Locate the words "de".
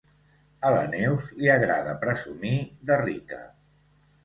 2.91-3.01